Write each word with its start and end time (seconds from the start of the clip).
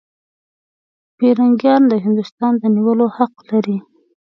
پیرنګیان 1.17 1.81
د 1.87 1.93
هندوستان 2.05 2.53
د 2.57 2.63
نیولو 2.75 3.05
حق 3.17 3.33
لري. 3.49 3.77